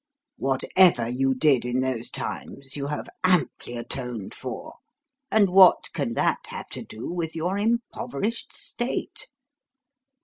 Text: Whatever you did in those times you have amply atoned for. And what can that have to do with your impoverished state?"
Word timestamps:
Whatever 0.39 1.07
you 1.09 1.35
did 1.35 1.63
in 1.63 1.81
those 1.81 2.09
times 2.09 2.75
you 2.75 2.87
have 2.87 3.05
amply 3.23 3.77
atoned 3.77 4.33
for. 4.33 4.77
And 5.29 5.51
what 5.51 5.89
can 5.93 6.15
that 6.15 6.39
have 6.47 6.69
to 6.69 6.83
do 6.83 7.07
with 7.11 7.35
your 7.35 7.55
impoverished 7.59 8.51
state?" 8.51 9.27